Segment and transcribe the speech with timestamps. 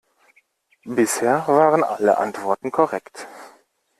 [0.83, 3.27] Bisher waren alle Antworten korrekt.